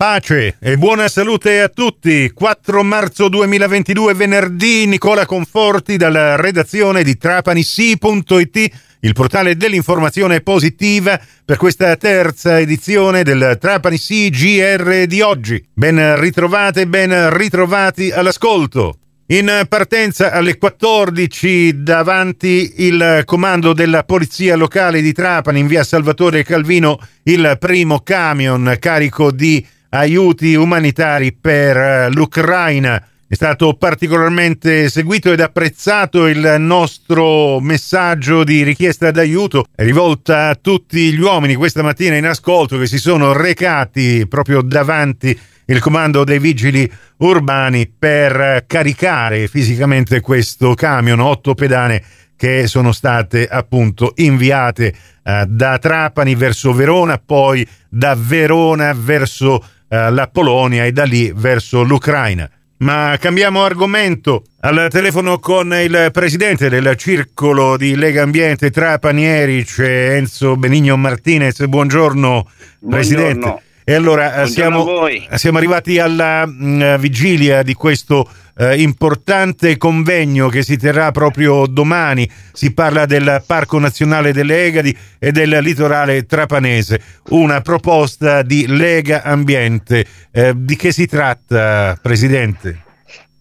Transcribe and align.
Pace 0.00 0.56
e 0.58 0.78
buona 0.78 1.08
salute 1.08 1.60
a 1.60 1.68
tutti. 1.68 2.30
4 2.32 2.82
marzo 2.82 3.28
2022, 3.28 4.14
venerdì, 4.14 4.86
Nicola 4.86 5.26
Conforti 5.26 5.98
dalla 5.98 6.36
redazione 6.36 7.02
di 7.02 7.18
trapanisi.it, 7.18 8.70
il 9.00 9.12
portale 9.12 9.58
dell'informazione 9.58 10.40
positiva 10.40 11.20
per 11.44 11.58
questa 11.58 11.94
terza 11.96 12.58
edizione 12.58 13.24
del 13.24 13.58
Trapani 13.60 13.98
GR 13.98 15.04
di 15.04 15.20
oggi. 15.20 15.62
Ben 15.74 16.18
ritrovate, 16.18 16.86
ben 16.86 17.36
ritrovati 17.36 18.10
all'ascolto. 18.10 18.94
In 19.26 19.66
partenza 19.68 20.32
alle 20.32 20.56
14 20.56 21.82
davanti 21.82 22.72
il 22.78 23.20
comando 23.26 23.74
della 23.74 24.04
polizia 24.04 24.56
locale 24.56 25.02
di 25.02 25.12
Trapani 25.12 25.60
in 25.60 25.66
via 25.66 25.84
Salvatore 25.84 26.42
Calvino 26.42 26.98
il 27.24 27.58
primo 27.60 28.00
camion 28.00 28.76
carico 28.80 29.30
di 29.30 29.64
aiuti 29.90 30.54
umanitari 30.54 31.32
per 31.32 31.76
eh, 31.76 32.10
l'Ucraina. 32.10 33.04
È 33.26 33.34
stato 33.34 33.74
particolarmente 33.74 34.88
seguito 34.88 35.30
ed 35.30 35.40
apprezzato 35.40 36.26
il 36.26 36.56
nostro 36.58 37.60
messaggio 37.60 38.42
di 38.42 38.64
richiesta 38.64 39.12
d'aiuto 39.12 39.66
rivolta 39.76 40.48
a 40.48 40.56
tutti 40.56 41.12
gli 41.12 41.20
uomini 41.20 41.54
questa 41.54 41.82
mattina 41.82 42.16
in 42.16 42.26
ascolto 42.26 42.76
che 42.76 42.88
si 42.88 42.98
sono 42.98 43.32
recati 43.32 44.26
proprio 44.26 44.62
davanti 44.62 45.38
il 45.66 45.80
comando 45.80 46.24
dei 46.24 46.40
vigili 46.40 46.90
urbani 47.18 47.86
per 47.86 48.64
caricare 48.66 49.46
fisicamente 49.46 50.20
questo 50.20 50.74
camion, 50.74 51.20
otto 51.20 51.54
pedane 51.54 52.02
che 52.36 52.66
sono 52.66 52.90
state 52.90 53.46
appunto 53.46 54.12
inviate 54.16 54.94
eh, 55.22 55.44
da 55.46 55.78
Trapani 55.78 56.34
verso 56.34 56.72
Verona, 56.72 57.18
poi 57.24 57.64
da 57.88 58.16
Verona 58.16 58.92
verso 58.94 59.62
eh, 59.92 60.10
la 60.10 60.28
Polonia 60.28 60.84
e 60.84 60.92
da 60.92 61.02
lì 61.02 61.32
verso 61.34 61.82
l'Ucraina. 61.82 62.48
Ma 62.78 63.16
cambiamo 63.20 63.64
argomento. 63.64 64.44
Al 64.60 64.86
telefono 64.88 65.38
con 65.38 65.74
il 65.74 66.10
presidente 66.12 66.70
del 66.70 66.94
circolo 66.96 67.76
di 67.76 67.94
Lega 67.96 68.22
Ambiente 68.22 68.70
Trapani 68.70 69.24
Erice, 69.24 70.16
Enzo 70.16 70.56
Benigno 70.56 70.96
Martinez. 70.96 71.62
Buongiorno, 71.66 72.48
presidente. 72.88 73.62
E 73.84 73.94
allora 73.94 74.42
eh, 74.42 74.46
siamo, 74.46 74.86
siamo, 75.34 75.58
arrivati 75.58 75.98
alla 75.98 76.46
mh, 76.46 76.52
mm, 76.64 76.94
vigilia 76.96 77.62
di 77.62 77.74
questo 77.74 78.28
eh, 78.56 78.80
importante 78.80 79.76
convegno 79.78 80.48
che 80.48 80.62
si 80.62 80.76
terrà 80.76 81.10
proprio 81.12 81.66
domani. 81.66 82.28
Si 82.52 82.74
parla 82.74 83.06
del 83.06 83.42
Parco 83.46 83.78
Nazionale 83.78 84.32
delle 84.32 84.66
Egadi 84.66 84.96
e 85.18 85.32
del 85.32 85.58
litorale 85.62 86.26
trapanese. 86.26 87.00
Una 87.30 87.62
proposta 87.62 88.42
di 88.42 88.66
Lega 88.66 89.22
Ambiente. 89.22 90.04
Eh, 90.30 90.52
di 90.54 90.76
che 90.76 90.92
si 90.92 91.06
tratta, 91.06 91.98
Presidente? 92.00 92.84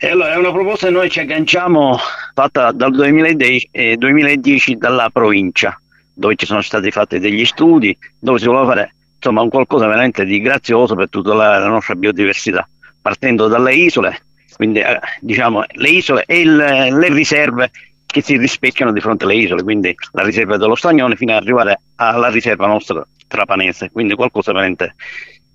Allora, 0.00 0.34
è 0.34 0.36
una 0.36 0.52
proposta 0.52 0.88
che 0.88 0.92
noi 0.92 1.08
ci 1.08 1.20
agganciamo 1.20 1.98
fatta 2.34 2.72
dal 2.72 2.92
2010, 2.92 3.68
eh, 3.70 3.96
2010 3.96 4.76
dalla 4.76 5.08
provincia, 5.10 5.80
dove 6.12 6.34
ci 6.36 6.44
sono 6.44 6.60
stati 6.60 6.90
fatti 6.90 7.18
degli 7.18 7.44
studi, 7.46 7.96
dove 8.18 8.38
si 8.38 8.46
voleva 8.46 8.66
fare 8.66 8.94
insomma 9.24 9.40
un 9.40 9.48
qualcosa 9.48 9.86
veramente 9.86 10.26
di 10.26 10.38
grazioso 10.40 10.94
per 10.94 11.08
tutelare 11.08 11.58
la 11.58 11.68
nostra 11.68 11.94
biodiversità, 11.94 12.68
partendo 13.00 13.48
dalle 13.48 13.74
isole, 13.74 14.20
quindi 14.56 14.80
eh, 14.80 15.00
diciamo 15.20 15.64
le 15.66 15.88
isole 15.88 16.24
e 16.26 16.40
il, 16.40 16.54
le 16.54 17.08
riserve 17.08 17.70
che 18.04 18.20
si 18.20 18.36
rispecchiano 18.36 18.92
di 18.92 19.00
fronte 19.00 19.24
alle 19.24 19.36
isole, 19.36 19.62
quindi 19.62 19.94
la 20.12 20.22
riserva 20.22 20.58
dello 20.58 20.74
Stagnone 20.74 21.16
fino 21.16 21.32
ad 21.32 21.42
arrivare 21.42 21.80
alla 21.96 22.28
riserva 22.28 22.66
nostra 22.66 23.04
trapanese, 23.26 23.90
quindi 23.90 24.14
qualcosa 24.14 24.52
veramente 24.52 24.94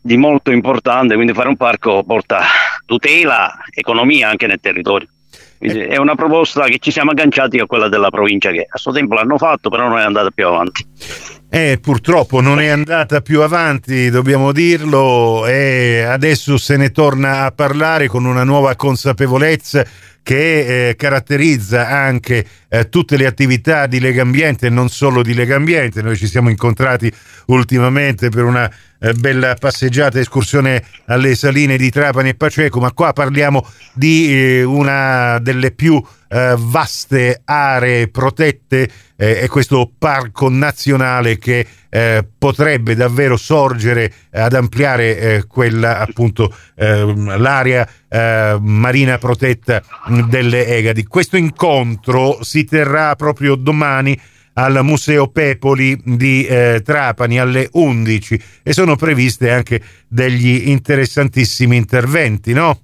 di 0.00 0.16
molto 0.16 0.52
importante, 0.52 1.16
quindi 1.16 1.32
fare 1.32 1.48
un 1.48 1.56
parco 1.56 2.04
porta 2.04 2.42
tutela, 2.86 3.52
economia 3.74 4.28
anche 4.28 4.46
nel 4.46 4.60
territorio. 4.60 5.08
Quindi 5.58 5.80
è 5.80 5.96
una 5.96 6.14
proposta 6.14 6.66
che 6.66 6.78
ci 6.78 6.92
siamo 6.92 7.10
agganciati 7.10 7.58
a 7.58 7.66
quella 7.66 7.88
della 7.88 8.10
provincia 8.10 8.50
che 8.50 8.66
a 8.68 8.78
suo 8.78 8.92
tempo 8.92 9.14
l'hanno 9.14 9.38
fatto, 9.38 9.70
però 9.70 9.88
non 9.88 9.98
è 9.98 10.02
andata 10.02 10.30
più 10.30 10.46
avanti. 10.46 10.86
Eh, 11.48 11.78
purtroppo 11.80 12.40
non 12.40 12.60
è 12.60 12.66
andata 12.66 13.20
più 13.20 13.40
avanti, 13.40 14.10
dobbiamo 14.10 14.50
dirlo, 14.50 15.46
e 15.46 16.02
adesso 16.02 16.58
se 16.58 16.76
ne 16.76 16.90
torna 16.90 17.44
a 17.44 17.52
parlare 17.52 18.08
con 18.08 18.24
una 18.24 18.42
nuova 18.42 18.74
consapevolezza 18.74 19.86
che 20.24 20.88
eh, 20.88 20.96
caratterizza 20.96 21.88
anche 21.88 22.44
eh, 22.68 22.88
tutte 22.88 23.16
le 23.16 23.26
attività 23.26 23.86
di 23.86 24.00
Lega 24.00 24.22
Ambiente 24.22 24.66
e 24.66 24.70
non 24.70 24.88
solo 24.88 25.22
di 25.22 25.34
Lega 25.34 25.54
Ambiente. 25.54 26.02
Noi 26.02 26.16
ci 26.16 26.26
siamo 26.26 26.50
incontrati 26.50 27.12
ultimamente 27.46 28.28
per 28.28 28.42
una 28.42 28.68
eh, 29.06 29.14
bella 29.14 29.54
passeggiata, 29.54 30.18
escursione 30.18 30.82
alle 31.06 31.34
saline 31.34 31.76
di 31.76 31.90
Trapani 31.90 32.30
e 32.30 32.34
Paceco, 32.34 32.80
ma 32.80 32.92
qua 32.92 33.12
parliamo 33.12 33.64
di 33.94 34.32
eh, 34.32 34.62
una 34.64 35.38
delle 35.38 35.70
più 35.70 36.02
eh, 36.28 36.56
vaste 36.58 37.42
aree 37.44 38.08
protette 38.08 38.90
eh, 39.16 39.40
è 39.40 39.46
questo 39.46 39.92
parco 39.96 40.48
nazionale 40.48 41.38
che 41.38 41.64
eh, 41.88 42.26
potrebbe 42.36 42.96
davvero 42.96 43.36
sorgere 43.36 44.12
ad 44.32 44.52
ampliare 44.54 45.44
quella 45.46 46.00
appunto 46.00 46.54
ehm, 46.74 47.38
l'area 47.38 47.88
marina 48.60 49.18
protetta 49.18 49.82
delle 50.28 50.66
Egadi. 50.66 51.04
Questo 51.04 51.36
incontro 51.36 52.42
si 52.42 52.64
terrà 52.64 53.14
proprio 53.14 53.56
domani 53.56 54.18
al 54.58 54.80
Museo 54.82 55.28
Pepoli 55.28 55.98
di 56.02 56.44
eh, 56.46 56.80
Trapani 56.84 57.38
alle 57.38 57.68
11 57.72 58.40
e 58.62 58.72
sono 58.72 58.96
previste 58.96 59.50
anche 59.50 59.80
degli 60.08 60.68
interessantissimi 60.68 61.76
interventi, 61.76 62.52
no? 62.52 62.80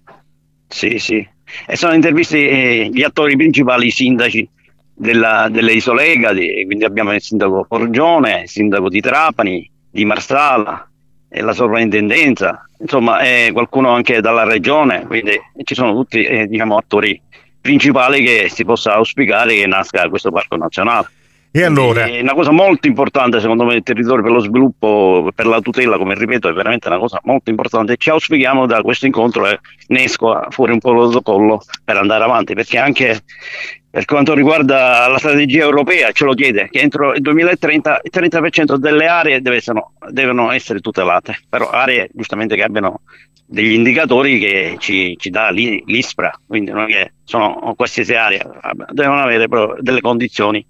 Sì, 0.68 0.98
sì, 0.98 1.26
e 1.66 1.76
sono 1.76 1.94
intervisti 1.94 2.46
eh, 2.46 2.90
gli 2.92 3.02
attori 3.02 3.36
principali, 3.36 3.86
i 3.86 3.90
sindaci 3.90 4.48
della, 4.94 5.48
delle 5.50 5.72
isole 5.72 6.12
Egadi, 6.12 6.64
quindi 6.66 6.84
abbiamo 6.84 7.12
il 7.14 7.22
sindaco 7.22 7.64
Forgione, 7.66 8.42
il 8.42 8.48
sindaco 8.48 8.88
di 8.88 9.00
Trapani, 9.00 9.70
di 9.90 10.04
Marsala, 10.04 10.86
la 11.28 11.52
sovrintendenza, 11.54 12.68
insomma 12.78 13.20
eh, 13.20 13.50
qualcuno 13.52 13.90
anche 13.90 14.20
dalla 14.20 14.44
regione, 14.44 15.06
quindi 15.06 15.40
ci 15.64 15.74
sono 15.74 15.94
tutti 15.94 16.22
eh, 16.22 16.46
diciamo, 16.46 16.76
attori 16.76 17.18
principali 17.58 18.22
che 18.22 18.50
si 18.50 18.64
possa 18.64 18.94
auspicare 18.94 19.54
che 19.54 19.66
nasca 19.66 20.08
questo 20.10 20.30
parco 20.30 20.56
nazionale. 20.56 21.08
E 21.54 21.64
allora? 21.64 22.06
È 22.06 22.18
una 22.22 22.32
cosa 22.32 22.50
molto 22.50 22.86
importante 22.86 23.38
secondo 23.38 23.64
me 23.64 23.74
il 23.74 23.82
territorio 23.82 24.22
per 24.22 24.32
lo 24.32 24.38
sviluppo, 24.38 25.28
per 25.34 25.44
la 25.44 25.60
tutela, 25.60 25.98
come 25.98 26.14
ripeto, 26.14 26.48
è 26.48 26.52
veramente 26.54 26.88
una 26.88 26.98
cosa 26.98 27.20
molto 27.24 27.50
importante. 27.50 27.98
Ci 27.98 28.08
auspichiamo 28.08 28.64
da 28.64 28.80
questo 28.80 29.04
incontro 29.04 29.46
e 29.46 29.60
ne 29.88 30.04
esco 30.04 30.46
fuori 30.48 30.72
un 30.72 30.78
po' 30.78 30.92
il 30.92 31.10
protocollo 31.10 31.62
per 31.84 31.98
andare 31.98 32.24
avanti, 32.24 32.54
perché 32.54 32.78
anche 32.78 33.20
per 33.90 34.06
quanto 34.06 34.32
riguarda 34.32 35.06
la 35.08 35.18
strategia 35.18 35.64
europea 35.64 36.10
ce 36.12 36.24
lo 36.24 36.32
chiede 36.32 36.70
che 36.70 36.80
entro 36.80 37.12
il 37.12 37.20
2030 37.20 38.00
il 38.02 38.10
30% 38.10 38.76
delle 38.76 39.06
aree 39.06 39.42
essere, 39.44 39.84
devono 40.08 40.50
essere 40.52 40.80
tutelate, 40.80 41.36
però 41.50 41.68
aree 41.68 42.08
giustamente 42.14 42.56
che 42.56 42.62
abbiano 42.62 43.02
degli 43.44 43.72
indicatori 43.72 44.38
che 44.38 44.76
ci, 44.78 45.14
ci 45.18 45.28
dà 45.28 45.50
l'ISPRA, 45.50 46.32
quindi 46.46 46.70
non 46.70 46.84
è 46.84 46.86
che 46.86 47.12
sono 47.24 47.74
qualsiasi 47.76 48.14
area, 48.14 48.50
devono 48.90 49.20
avere 49.20 49.46
però 49.48 49.76
delle 49.78 50.00
condizioni 50.00 50.66